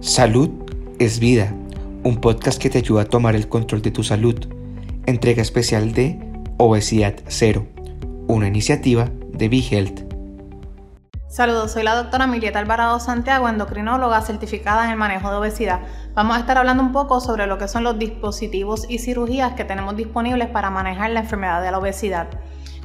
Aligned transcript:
Salud 0.00 0.50
es 1.00 1.18
vida, 1.18 1.52
un 2.04 2.20
podcast 2.20 2.62
que 2.62 2.70
te 2.70 2.78
ayuda 2.78 3.02
a 3.02 3.04
tomar 3.06 3.34
el 3.34 3.48
control 3.48 3.82
de 3.82 3.90
tu 3.90 4.04
salud. 4.04 4.36
Entrega 5.06 5.42
especial 5.42 5.92
de 5.92 6.20
Obesidad 6.56 7.16
Cero, 7.26 7.66
una 8.28 8.46
iniciativa 8.46 9.10
de 9.32 9.48
BeHealth. 9.48 10.08
Saludos, 11.26 11.72
soy 11.72 11.82
la 11.82 11.96
doctora 11.96 12.28
Milieta 12.28 12.60
Alvarado 12.60 13.00
Santiago, 13.00 13.48
endocrinóloga 13.48 14.22
certificada 14.22 14.84
en 14.84 14.92
el 14.92 14.96
manejo 14.96 15.32
de 15.32 15.36
obesidad. 15.38 15.80
Vamos 16.14 16.36
a 16.36 16.40
estar 16.40 16.58
hablando 16.58 16.84
un 16.84 16.92
poco 16.92 17.20
sobre 17.20 17.48
lo 17.48 17.58
que 17.58 17.66
son 17.66 17.82
los 17.82 17.98
dispositivos 17.98 18.86
y 18.88 19.00
cirugías 19.00 19.54
que 19.54 19.64
tenemos 19.64 19.96
disponibles 19.96 20.48
para 20.48 20.70
manejar 20.70 21.10
la 21.10 21.20
enfermedad 21.20 21.60
de 21.60 21.72
la 21.72 21.78
obesidad. 21.78 22.28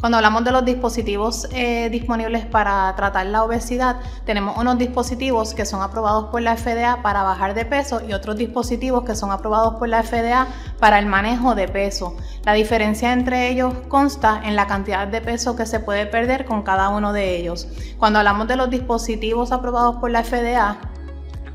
Cuando 0.04 0.18
hablamos 0.18 0.44
de 0.44 0.52
los 0.52 0.66
dispositivos 0.66 1.48
eh, 1.54 1.88
disponibles 1.90 2.46
para 2.46 2.94
tratar 2.94 3.26
la 3.28 3.42
obesidad, 3.42 4.02
tenemos 4.26 4.58
unos 4.58 4.78
dispositivos 4.78 5.54
que 5.54 5.66
son 5.66 5.82
aprobados 5.82 6.26
por 6.26 6.42
la 6.42 6.58
FDA 6.58 7.02
para 7.02 7.24
bajar 7.24 7.54
de 7.54 7.64
peso 7.64 8.02
y 8.06 8.12
otros 8.12 8.36
dispositivos 8.36 9.06
que 9.06 9.16
son 9.16 9.32
aprobados 9.32 9.76
por 9.76 9.88
la 9.88 10.04
FDA 10.04 10.48
para 10.78 11.00
el 11.00 11.06
manejo 11.06 11.56
de 11.56 11.70
peso. 11.70 12.18
La 12.44 12.52
diferencia 12.52 13.14
entre 13.14 13.48
ellos 13.50 13.74
consta 13.88 14.42
en 14.44 14.58
la 14.58 14.68
cantidad 14.68 15.08
de 15.08 15.22
peso 15.22 15.56
que 15.56 15.66
se 15.66 15.80
puede 15.80 16.06
perder 16.06 16.44
con 16.44 16.64
cada 16.64 16.90
uno 16.90 17.14
de 17.14 17.38
ellos. 17.38 17.70
Cuando 17.98 18.20
hablamos 18.20 18.50
de 18.50 18.58
los 18.58 18.70
dispositivos 18.70 19.54
aprobados 19.54 19.96
por 20.02 20.12
la 20.12 20.26
FDA, 20.26 20.80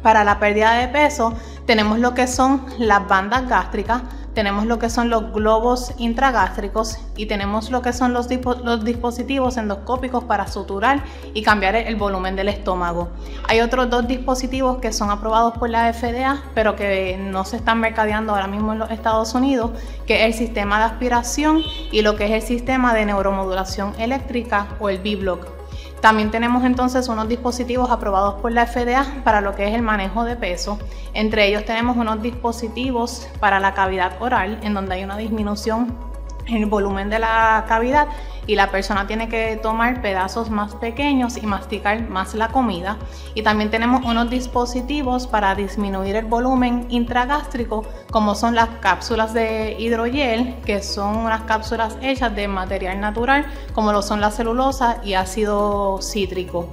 para 0.03 0.25
la 0.25 0.39
pérdida 0.39 0.73
de 0.73 0.89
peso 0.89 1.35
tenemos 1.67 1.99
lo 1.99 2.15
que 2.15 2.27
son 2.27 2.65
las 2.79 3.07
bandas 3.07 3.47
gástricas, 3.47 4.01
tenemos 4.39 4.67
lo 4.67 4.79
que 4.79 4.89
son 4.89 5.11
los 5.11 5.33
globos 5.33 5.93
intragástricos 5.99 6.99
y 7.17 7.27
tenemos 7.27 7.73
lo 7.73 7.83
que 7.83 7.93
son 7.93 8.13
los, 8.13 8.29
dispositivos 8.29 9.57
endoscópicos 9.57 10.23
para 10.23 10.47
suturar 10.47 11.03
y 11.35 11.43
cambiar 11.43 11.75
el 11.75 11.97
volumen 11.97 12.37
del 12.37 12.49
estómago. 12.49 13.09
Hay 13.49 13.59
otros 13.59 13.91
dos 13.91 14.07
dispositivos 14.07 14.79
que 14.79 14.93
son 14.93 15.11
aprobados 15.11 15.59
por 15.59 15.71
la 15.71 15.93
FDA, 15.93 16.41
pero 16.55 16.77
que 16.77 17.19
no 17.19 17.45
se 17.45 17.57
están 17.57 17.81
mercadeando 17.81 18.33
ahora 18.33 18.47
mismo 18.47 18.73
en 18.73 18.79
los 18.79 18.93
Estados 18.93 19.35
Unidos, 19.35 19.73
que 20.07 20.21
es 20.21 20.27
el 20.27 20.35
sistema 20.35 20.79
de 20.79 20.85
aspiración 20.85 21.65
y 21.91 22.03
lo 22.03 22.15
que 22.15 22.27
es 22.27 22.31
el 22.31 22.43
sistema 22.43 22.95
de 22.95 23.07
neuromodulación 23.07 23.93
eléctrica 23.99 24.69
o 24.79 24.89
el 24.89 24.99
B-Block. 24.99 25.58
También 26.01 26.31
tenemos 26.31 26.65
entonces 26.65 27.09
unos 27.09 27.29
dispositivos 27.29 27.91
aprobados 27.91 28.35
por 28.41 28.53
la 28.53 28.67
FDA 28.67 29.05
para 29.25 29.41
lo 29.41 29.55
que 29.55 29.67
es 29.67 29.75
el 29.75 29.83
manejo 29.83 30.25
de 30.25 30.37
peso. 30.37 30.79
Entre 31.13 31.47
ellos 31.47 31.65
tenemos 31.65 31.97
unos 31.97 32.23
dispositivos 32.23 33.29
para 33.41 33.59
la 33.59 33.75
cavidad 33.75 34.13
oral, 34.21 34.59
en 34.63 34.75
donde 34.75 34.95
hay 34.95 35.05
una 35.05 35.17
disminución 35.17 36.08
el 36.49 36.67
volumen 36.67 37.11
de 37.11 37.19
la 37.19 37.65
cavidad 37.69 38.09
y 38.47 38.57
la 38.57 38.71
persona 38.71 39.07
tiene 39.07 39.29
que 39.29 39.59
tomar 39.63 40.01
pedazos 40.01 40.49
más 40.49 40.75
pequeños 40.75 41.37
y 41.37 41.47
masticar 41.47 42.09
más 42.09 42.35
la 42.35 42.49
comida. 42.49 42.97
Y 43.35 43.43
también 43.43 43.71
tenemos 43.71 44.05
unos 44.05 44.31
dispositivos 44.31 45.27
para 45.27 45.55
disminuir 45.55 46.17
el 46.17 46.25
volumen 46.25 46.87
intragástrico, 46.89 47.85
como 48.11 48.35
son 48.35 48.55
las 48.55 48.71
cápsulas 48.81 49.35
de 49.35 49.77
hidrogel, 49.79 50.57
que 50.65 50.83
son 50.83 51.19
unas 51.19 51.43
cápsulas 51.43 51.99
hechas 52.01 52.35
de 52.35 52.49
material 52.49 53.01
natural, 53.01 53.45
como 53.75 53.93
lo 53.93 54.01
son 54.01 54.21
la 54.21 54.31
celulosa 54.31 55.01
y 55.05 55.13
ácido 55.13 55.99
cítrico. 56.01 56.71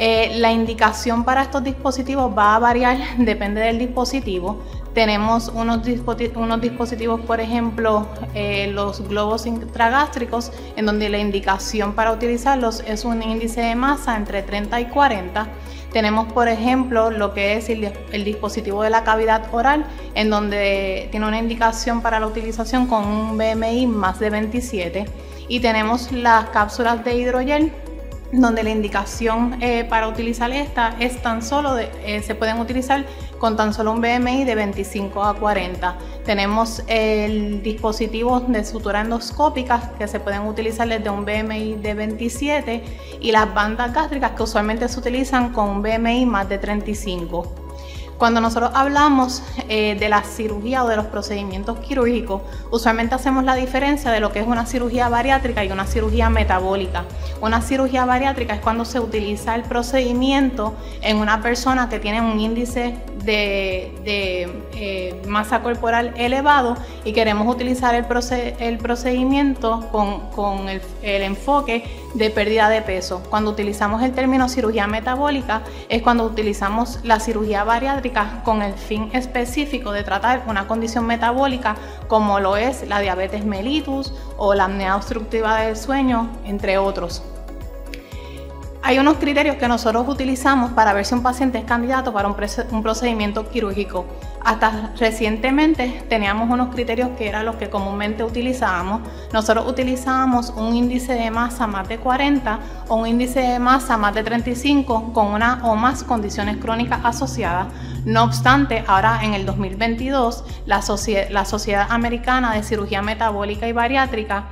Eh, 0.00 0.38
la 0.38 0.52
indicación 0.52 1.24
para 1.24 1.42
estos 1.42 1.64
dispositivos 1.64 2.32
va 2.36 2.54
a 2.54 2.58
variar, 2.60 2.98
depende 3.18 3.60
del 3.60 3.78
dispositivo. 3.78 4.62
Tenemos 4.98 5.46
unos, 5.54 5.84
dispositivos, 5.84 7.20
por 7.20 7.38
ejemplo, 7.38 8.08
eh, 8.34 8.66
los 8.72 9.06
globos 9.06 9.46
intragástricos, 9.46 10.50
en 10.74 10.86
donde 10.86 11.08
la 11.08 11.18
indicación 11.18 11.92
para 11.92 12.10
utilizarlos 12.10 12.82
es 12.84 13.04
un 13.04 13.22
índice 13.22 13.60
de 13.60 13.76
masa 13.76 14.16
entre 14.16 14.42
30 14.42 14.80
y 14.80 14.86
40. 14.86 15.46
Tenemos, 15.92 16.32
por 16.32 16.48
ejemplo, 16.48 17.12
lo 17.12 17.32
que 17.32 17.54
es 17.54 17.68
el, 17.68 17.92
el, 18.10 18.24
dispositivo 18.24 18.82
de 18.82 18.90
la 18.90 19.04
cavidad 19.04 19.46
oral, 19.52 19.86
en 20.16 20.30
donde 20.30 21.06
tiene 21.12 21.28
una 21.28 21.38
indicación 21.38 22.02
para 22.02 22.18
la 22.18 22.26
utilización 22.26 22.88
con 22.88 23.06
un 23.06 23.38
BMI 23.38 23.86
más 23.86 24.18
de 24.18 24.30
27. 24.30 25.04
Y 25.46 25.60
tenemos 25.60 26.10
las 26.10 26.46
cápsulas 26.48 27.04
de 27.04 27.14
hidrogel, 27.14 27.72
donde 28.32 28.62
la 28.62 28.70
indicación 28.70 29.56
eh, 29.62 29.84
para 29.84 30.08
utilizar 30.08 30.50
esta 30.50 30.96
es 31.00 31.20
tan 31.22 31.42
solo, 31.42 31.78
eh, 31.78 32.22
se 32.22 32.34
pueden 32.34 32.58
utilizar 32.58 33.04
con 33.38 33.56
tan 33.56 33.72
solo 33.72 33.92
un 33.92 34.00
BMI 34.00 34.44
de 34.44 34.54
25 34.54 35.22
a 35.22 35.34
40. 35.34 35.96
Tenemos 36.24 36.82
el 36.88 37.62
dispositivo 37.62 38.40
de 38.40 38.64
sutura 38.64 39.00
endoscópica 39.00 39.92
que 39.98 40.08
se 40.08 40.20
pueden 40.20 40.42
utilizar 40.42 40.88
desde 40.88 41.08
un 41.08 41.24
BMI 41.24 41.74
de 41.74 41.94
27 41.94 42.82
y 43.20 43.32
las 43.32 43.52
bandas 43.54 43.94
gástricas 43.94 44.32
que 44.32 44.42
usualmente 44.42 44.88
se 44.88 44.98
utilizan 44.98 45.52
con 45.52 45.68
un 45.70 45.82
BMI 45.82 46.26
más 46.26 46.48
de 46.48 46.58
35. 46.58 47.67
Cuando 48.18 48.40
nosotros 48.40 48.72
hablamos 48.74 49.44
eh, 49.68 49.96
de 49.98 50.08
la 50.08 50.24
cirugía 50.24 50.82
o 50.82 50.88
de 50.88 50.96
los 50.96 51.06
procedimientos 51.06 51.78
quirúrgicos, 51.78 52.42
usualmente 52.72 53.14
hacemos 53.14 53.44
la 53.44 53.54
diferencia 53.54 54.10
de 54.10 54.18
lo 54.18 54.32
que 54.32 54.40
es 54.40 54.46
una 54.46 54.66
cirugía 54.66 55.08
bariátrica 55.08 55.64
y 55.64 55.70
una 55.70 55.86
cirugía 55.86 56.28
metabólica. 56.28 57.04
Una 57.40 57.62
cirugía 57.62 58.04
bariátrica 58.04 58.54
es 58.54 58.60
cuando 58.60 58.84
se 58.84 58.98
utiliza 58.98 59.54
el 59.54 59.62
procedimiento 59.62 60.74
en 61.00 61.18
una 61.18 61.40
persona 61.42 61.88
que 61.88 62.00
tiene 62.00 62.20
un 62.20 62.40
índice 62.40 62.96
de, 63.24 63.92
eh, 64.74 65.22
masa 65.28 65.62
corporal 65.62 66.12
elevado 66.16 66.76
y 67.04 67.12
queremos 67.12 67.46
utilizar 67.54 67.94
el, 67.94 68.04
procedimiento 68.78 69.88
con, 69.92 70.68
el, 70.68 70.82
el, 71.02 71.22
enfoque 71.22 71.84
de 72.14 72.30
pérdida 72.30 72.68
de 72.68 72.82
peso. 72.82 73.22
Cuando 73.30 73.50
utilizamos 73.50 74.02
el 74.02 74.12
término 74.12 74.48
cirugía 74.48 74.86
metabólica 74.86 75.62
es 75.88 76.02
cuando 76.02 76.24
utilizamos 76.24 77.00
la 77.04 77.20
cirugía 77.20 77.64
bariátrica 77.64 78.42
con 78.44 78.62
el 78.62 78.74
fin 78.74 79.10
específico 79.12 79.92
de 79.92 80.04
tratar 80.04 80.44
una 80.46 80.66
condición 80.66 81.06
metabólica 81.06 81.76
como 82.08 82.40
lo 82.40 82.56
es 82.56 82.86
la 82.88 83.00
diabetes 83.00 83.44
mellitus 83.44 84.12
o 84.36 84.54
la 84.54 84.64
apnea 84.64 84.96
obstructiva 84.96 85.60
del 85.60 85.76
sueño, 85.76 86.30
entre 86.44 86.78
otros. 86.78 87.22
Hay 88.80 88.98
unos 88.98 89.16
criterios 89.16 89.56
que 89.56 89.66
nosotros 89.66 90.08
utilizamos 90.08 90.70
para 90.72 90.92
ver 90.92 91.04
si 91.04 91.12
un 91.12 91.22
paciente 91.22 91.58
es 91.58 91.64
candidato 91.64 92.12
para 92.12 92.28
un, 92.28 92.82
procedimiento 92.82 93.48
quirúrgico. 93.50 94.06
Hasta 94.44 94.92
recientemente 94.96 96.04
teníamos 96.08 96.48
unos 96.48 96.72
criterios 96.72 97.10
que 97.18 97.28
eran 97.28 97.44
los 97.44 97.56
que 97.56 97.70
comúnmente 97.70 98.22
utilizábamos. 98.22 99.02
Nosotros 99.32 99.68
utilizábamos 99.68 100.50
un 100.50 100.76
índice 100.76 101.14
de 101.14 101.30
masa 101.30 101.66
más 101.66 101.88
de 101.88 101.98
40 101.98 102.60
o 102.88 102.96
un 102.96 103.08
índice 103.08 103.40
de 103.40 103.58
masa 103.58 103.96
más 103.96 104.14
de 104.14 104.22
35 104.22 105.12
con 105.12 105.26
una 105.26 105.60
o 105.64 105.74
más 105.74 106.04
condiciones 106.04 106.56
crónicas 106.58 107.00
asociadas. 107.02 107.66
No 108.04 108.22
obstante, 108.22 108.84
ahora 108.86 109.20
en 109.22 109.34
el 109.34 109.44
2022, 109.44 110.44
la, 110.66 110.80
la 111.30 111.44
Sociedad 111.44 111.86
Americana 111.90 112.54
de 112.54 112.62
Cirugía 112.62 113.02
Metabólica 113.02 113.66
y 113.66 113.72
Bariátrica 113.72 114.44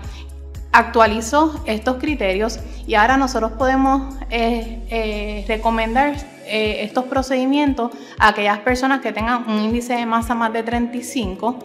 actualizó 0.76 1.58
estos 1.64 1.96
criterios 1.96 2.60
y 2.86 2.96
ahora 2.96 3.16
nosotros 3.16 3.52
podemos 3.52 4.14
eh, 4.28 4.82
eh, 4.90 5.44
recomendar 5.48 6.16
eh, 6.44 6.82
estos 6.82 7.06
procedimientos 7.06 7.92
a 8.18 8.28
aquellas 8.28 8.58
personas 8.58 9.00
que 9.00 9.10
tengan 9.10 9.48
un 9.48 9.58
índice 9.58 9.94
de 9.94 10.04
masa 10.04 10.34
más 10.34 10.52
de 10.52 10.62
35 10.62 11.58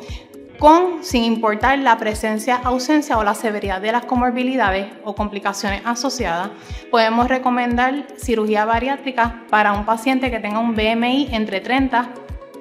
con, 0.57 1.03
sin 1.03 1.25
importar 1.25 1.79
la 1.79 1.97
presencia, 1.97 2.55
ausencia 2.63 3.17
o 3.17 3.23
la 3.23 3.35
severidad 3.35 3.81
de 3.81 3.91
las 3.91 4.05
comorbilidades 4.05 4.87
o 5.03 5.13
complicaciones 5.13 5.81
asociadas, 5.83 6.51
podemos 6.89 7.27
recomendar 7.27 8.05
cirugía 8.15 8.63
bariátrica 8.63 9.43
para 9.49 9.73
un 9.73 9.85
paciente 9.85 10.31
que 10.31 10.39
tenga 10.39 10.59
un 10.59 10.73
BMI 10.73 11.29
entre 11.33 11.59
30 11.59 12.09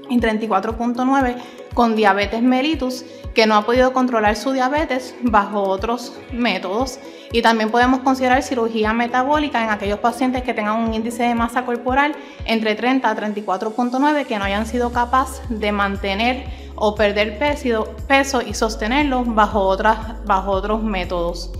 y 0.09 0.19
34.9 0.19 1.37
con 1.75 1.97
diabetes 1.97 2.43
mellitus 2.43 3.05
que 3.35 3.47
no 3.47 3.55
ha 3.55 3.65
podido 3.65 3.93
controlar 3.93 4.37
su 4.37 4.53
diabetes 4.53 5.15
bajo 5.23 5.63
otros 5.63 6.13
métodos. 6.33 6.99
Y 7.33 7.43
también 7.43 7.71
podemos 7.71 8.01
considerar 8.01 8.43
cirugía 8.43 8.93
metabólica 8.93 9.63
en 9.63 9.71
aquellos 9.71 10.01
pacientes 10.01 10.43
que 10.43 10.53
tengan 10.53 10.81
un 10.81 10.93
índice 10.93 11.23
de 11.23 11.35
masa 11.35 11.65
corporal 11.65 12.17
entre 12.45 12.75
30 12.75 13.09
a 13.09 13.17
34.9 13.17 14.27
que 14.27 14.39
no 14.39 14.45
hayan 14.45 14.67
sido 14.67 14.93
capaces 14.93 15.43
de 15.49 15.71
mantener 15.71 16.45
o 16.75 16.95
perder 16.95 17.39
peso, 17.39 18.43
y 18.43 18.55
sostenerlo 18.55 19.23
bajo, 19.25 19.61
otras, 19.61 20.25
bajo 20.25 20.51
otros 20.51 20.83
métodos. 20.83 21.53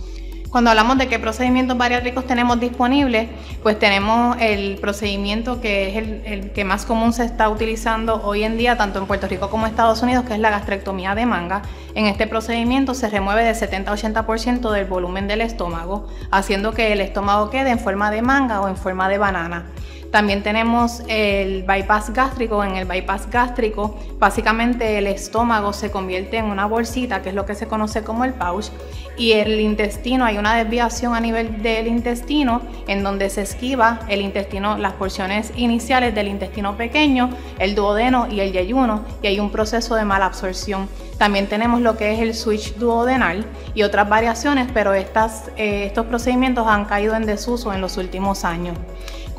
Cuando 0.51 0.71
hablamos 0.71 0.99
de 0.99 1.07
qué 1.07 1.21
procedimientos 1.21 1.79
bariátricos 1.79 2.27
tenemos 2.27 2.59
disponibles, 2.59 3.29
pues 3.63 3.79
tenemos 3.79 4.37
el 4.41 4.79
procedimiento 4.81 5.61
que 5.61 5.91
es 5.91 5.97
el, 6.27 6.51
que 6.51 6.65
más 6.65 6.85
común 6.85 7.13
se 7.13 7.25
está 7.25 7.49
utilizando 7.49 8.21
hoy 8.25 8.43
en 8.43 8.57
día, 8.57 8.77
tanto 8.77 8.99
en 8.99 9.07
Puerto 9.07 9.29
Rico 9.29 9.49
como 9.49 9.67
en 9.67 9.71
Estados 9.71 10.03
Unidos, 10.03 10.25
que 10.25 10.35
es 10.35 10.41
la 10.41 10.51
gastrectomía 10.51 11.15
de 11.15 11.25
manga. 11.25 11.63
En 11.95 12.07
este 12.07 12.27
procedimiento 12.27 12.95
se 12.95 13.09
remueve 13.09 13.45
de 13.45 13.55
70 13.55 13.93
a 13.93 13.97
80% 13.97 14.73
del 14.73 14.87
volumen 14.87 15.29
del 15.29 15.41
estómago, 15.41 16.09
haciendo 16.33 16.73
que 16.73 16.93
el 16.93 17.01
estómago 17.01 17.49
quede 17.49 17.71
en 17.71 17.79
forma 17.79 18.11
de 18.11 18.21
manga 18.21 18.61
o 18.61 18.67
en 18.67 18.77
forma 18.77 19.09
de 19.09 19.19
banana. 19.19 19.67
También 20.11 20.43
tenemos 20.43 21.03
el 21.07 21.63
bypass 21.63 22.13
gástrico. 22.13 22.65
En 22.65 22.77
el 22.77 22.85
bypass 22.85 23.31
gástrico, 23.31 23.97
básicamente 24.19 24.99
el 24.99 25.07
estómago 25.07 25.73
se 25.73 25.91
convierte 25.91 26.39
en 26.39 26.47
una 26.47 26.67
bolsita, 26.67 27.23
que 27.23 27.29
es 27.29 27.35
lo 27.35 27.47
que 27.47 27.55
se 27.55 27.69
conoce 27.69 28.03
como 28.03 28.25
el 28.25 28.35
pouch, 28.35 28.71
y 29.17 29.33
el 29.33 29.61
intestino, 29.61 30.25
hay 30.25 30.39
una 30.39 30.57
desviación 30.57 31.15
a 31.15 31.21
nivel 31.21 31.63
del 31.63 31.87
intestino 31.87 32.63
en 32.89 33.03
donde 33.03 33.31
se 33.31 33.43
esquiva 33.43 34.01
el 34.09 34.21
intestino, 34.23 34.79
las 34.79 34.95
porciones 34.95 35.53
iniciales 35.57 36.15
del 36.15 36.27
intestino 36.27 36.77
pequeño, 36.77 37.31
el 37.59 37.75
duodeno 37.75 38.27
y 38.29 38.41
el 38.41 38.53
yeyuno, 38.53 39.05
y 39.23 39.29
hay 39.29 39.39
un 39.39 39.51
proceso 39.51 39.95
de 39.95 40.05
mala 40.05 40.27
absorción. 40.27 40.89
También 41.19 41.49
tenemos 41.49 41.83
lo 41.83 41.99
que 41.99 42.15
es 42.15 42.21
el 42.21 42.35
switch 42.35 42.77
duodenal 42.77 43.45
y 43.75 43.83
otras 43.83 44.09
variaciones, 44.09 44.69
pero 44.73 44.95
estas, 44.95 45.51
eh, 45.57 45.85
estos 45.85 46.07
procedimientos 46.07 46.67
han 46.67 46.87
caído 46.87 47.15
en 47.15 47.27
desuso 47.27 47.75
en 47.75 47.83
los 47.83 47.99
últimos 47.99 48.45
años. 48.45 48.77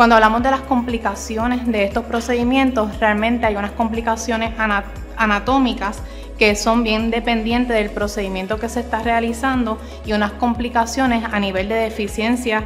Cuando 0.01 0.15
hablamos 0.15 0.41
de 0.41 0.49
las 0.49 0.61
complicaciones 0.61 1.67
de 1.67 1.83
estos 1.83 2.05
procedimientos, 2.05 2.99
realmente 2.99 3.45
hay 3.45 3.55
unas 3.55 3.69
complicaciones 3.69 4.51
anatómicas 5.15 6.01
que 6.39 6.55
son 6.55 6.81
bien 6.81 7.11
dependientes 7.11 7.77
del 7.77 7.91
procedimiento 7.91 8.57
que 8.57 8.67
se 8.67 8.79
está 8.79 9.03
realizando 9.03 9.77
y 10.03 10.13
unas 10.13 10.31
complicaciones 10.31 11.23
a 11.31 11.39
nivel 11.39 11.69
de 11.69 11.75
deficiencia 11.75 12.63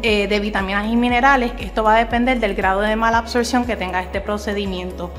eh, 0.00 0.26
de 0.26 0.40
vitaminas 0.40 0.90
y 0.90 0.96
minerales, 0.96 1.52
que 1.52 1.66
esto 1.66 1.84
va 1.84 1.96
a 1.96 1.98
depender 1.98 2.40
del 2.40 2.54
grado 2.54 2.80
de 2.80 2.96
mala 2.96 3.18
absorción 3.18 3.66
que 3.66 3.76
tenga 3.76 4.00
este 4.00 4.22
procedimiento. 4.22 5.12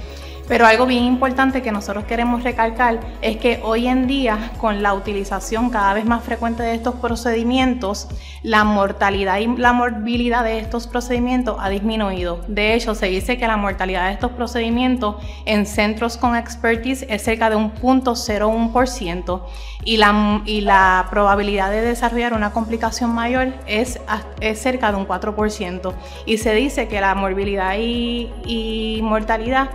Pero 0.50 0.66
algo 0.66 0.88
bien 0.88 1.04
importante 1.04 1.62
que 1.62 1.72
nosotros 1.72 2.06
queremos 2.06 2.44
recalcar 2.44 3.00
es 3.22 3.38
que 3.38 3.62
hoy 3.64 3.88
en 3.88 4.08
día, 4.08 4.52
con 4.58 4.82
la 4.82 4.96
utilización 4.96 5.70
cada 5.70 5.94
vez 5.94 6.06
más 6.06 6.24
frecuente 6.24 6.64
de 6.64 6.74
estos 6.74 6.96
procedimientos, 6.96 8.08
la 8.42 8.64
mortalidad 8.64 9.38
y 9.38 9.46
la 9.46 9.74
morbilidad 9.74 10.44
de 10.44 10.58
estos 10.58 10.88
procedimientos 10.88 11.58
ha 11.60 11.70
disminuido. 11.70 12.42
De 12.48 12.74
hecho, 12.74 12.96
se 12.96 13.06
dice 13.06 13.38
que 13.38 13.46
la 13.46 13.58
mortalidad 13.58 14.08
de 14.08 14.14
estos 14.14 14.32
procedimientos 14.32 15.18
en 15.46 15.68
centros 15.68 16.18
con 16.18 16.36
expertise 16.36 17.06
es 17.08 17.22
cerca 17.22 17.52
de 17.52 17.56
un 17.56 17.72
0.01% 17.72 19.42
y 19.86 19.98
la, 19.98 20.42
y 20.46 20.62
la 20.62 21.08
probabilidad 21.12 21.70
de 21.70 21.82
desarrollar 21.82 22.34
una 22.34 22.54
complicación 22.54 23.14
mayor 23.14 23.54
es, 23.68 24.00
es 24.42 24.60
cerca 24.60 24.92
de 24.92 24.98
un 24.98 25.08
4%. 25.08 25.94
Y 26.26 26.40
se 26.40 26.56
dice 26.56 26.88
que 26.88 27.00
la 27.02 27.14
morbilidad 27.14 27.76
y, 27.78 28.32
y 28.46 29.02
mortalidad 29.04 29.70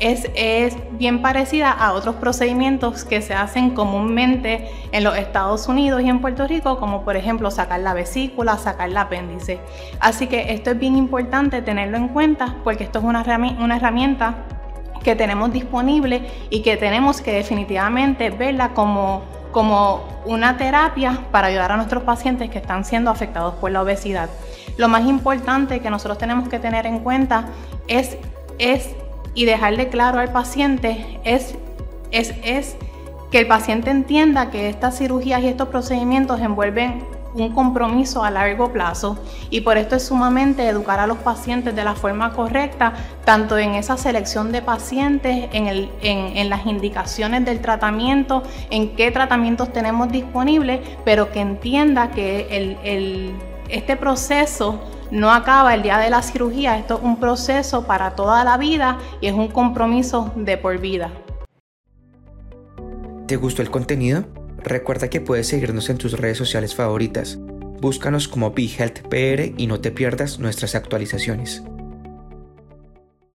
es, 0.00 0.76
bien 0.92 1.22
parecida 1.22 1.70
a 1.70 1.92
otros 1.92 2.16
procedimientos 2.16 3.04
que 3.04 3.22
se 3.22 3.34
hacen 3.34 3.70
comúnmente 3.70 4.68
en 4.92 5.04
los 5.04 5.16
Estados 5.16 5.68
Unidos 5.68 6.02
y 6.02 6.08
en 6.08 6.20
Puerto 6.20 6.46
Rico, 6.46 6.78
como 6.78 7.04
por 7.04 7.16
ejemplo 7.16 7.50
sacar 7.50 7.80
la 7.80 7.94
vesícula, 7.94 8.56
sacar 8.58 8.88
el 8.88 8.96
apéndice. 8.96 9.60
Así 10.00 10.26
que 10.26 10.52
esto 10.52 10.70
es 10.70 10.78
bien 10.78 10.96
importante 10.96 11.62
tenerlo 11.62 11.96
en 11.96 12.08
cuenta 12.08 12.56
porque 12.64 12.84
esto 12.84 12.98
es 12.98 13.04
una, 13.04 13.22
una 13.60 13.76
herramienta 13.76 14.44
que 15.02 15.14
tenemos 15.14 15.52
disponible 15.52 16.28
y 16.50 16.62
que 16.62 16.76
tenemos 16.76 17.20
que 17.20 17.32
definitivamente 17.32 18.30
verla 18.30 18.70
como, 18.74 19.22
como 19.52 20.04
una 20.26 20.56
terapia 20.56 21.26
para 21.30 21.48
ayudar 21.48 21.72
a 21.72 21.76
nuestros 21.76 22.02
pacientes 22.02 22.50
que 22.50 22.58
están 22.58 22.84
siendo 22.84 23.10
afectados 23.10 23.54
por 23.54 23.70
la 23.70 23.82
obesidad. 23.82 24.28
Lo 24.76 24.88
más 24.88 25.06
importante 25.06 25.80
que 25.80 25.90
nosotros 25.90 26.18
tenemos 26.18 26.48
que 26.48 26.58
tener 26.58 26.86
en 26.86 27.00
cuenta 27.00 27.46
es, 27.88 28.16
es 28.58 28.94
y 29.38 29.44
dejarle 29.44 29.88
claro 29.88 30.18
al 30.18 30.32
paciente 30.32 31.20
es, 31.22 31.54
es, 32.10 32.34
es 32.42 32.74
que 33.30 33.38
el 33.38 33.46
paciente 33.46 33.88
entienda 33.88 34.50
que 34.50 34.68
estas 34.68 34.98
cirugías 34.98 35.40
y 35.42 35.46
estos 35.46 35.68
procedimientos 35.68 36.40
envuelven 36.40 37.04
un 37.34 37.52
compromiso 37.52 38.24
a 38.24 38.32
largo 38.32 38.72
plazo. 38.72 39.16
Y 39.48 39.60
por 39.60 39.78
esto 39.78 39.94
es 39.94 40.02
sumamente 40.04 40.66
educar 40.66 40.98
a 40.98 41.06
los 41.06 41.18
pacientes 41.18 41.76
de 41.76 41.84
la 41.84 41.94
forma 41.94 42.32
correcta, 42.32 42.94
tanto 43.24 43.56
en 43.56 43.76
esa 43.76 43.96
selección 43.96 44.50
de 44.50 44.60
pacientes, 44.60 45.48
en, 45.52 45.68
el, 45.68 45.88
en, 46.00 46.36
en 46.36 46.50
las 46.50 46.66
indicaciones 46.66 47.44
del 47.44 47.60
tratamiento, 47.60 48.42
en 48.70 48.96
qué 48.96 49.12
tratamientos 49.12 49.72
tenemos 49.72 50.10
disponibles, 50.10 50.80
pero 51.04 51.30
que 51.30 51.38
entienda 51.38 52.10
que 52.10 52.48
el, 52.50 52.76
el, 52.82 53.32
este 53.68 53.94
proceso 53.94 54.80
no 55.10 55.30
acaba 55.30 55.74
el 55.74 55.82
día 55.82 55.98
de 55.98 56.10
la 56.10 56.22
cirugía, 56.22 56.78
esto 56.78 56.98
es 56.98 57.02
un 57.02 57.18
proceso 57.18 57.84
para 57.84 58.14
toda 58.14 58.44
la 58.44 58.56
vida 58.56 58.98
y 59.20 59.26
es 59.26 59.34
un 59.34 59.48
compromiso 59.48 60.32
de 60.36 60.56
por 60.56 60.78
vida. 60.78 61.10
¿Te 63.26 63.36
gustó 63.36 63.62
el 63.62 63.70
contenido? 63.70 64.24
Recuerda 64.62 65.08
que 65.08 65.20
puedes 65.20 65.48
seguirnos 65.48 65.90
en 65.90 65.98
tus 65.98 66.12
redes 66.12 66.38
sociales 66.38 66.74
favoritas. 66.74 67.38
Búscanos 67.80 68.26
como 68.26 68.50
BeHealthPR 68.50 69.54
y 69.56 69.66
no 69.66 69.80
te 69.80 69.90
pierdas 69.90 70.38
nuestras 70.38 70.74
actualizaciones. 70.74 71.62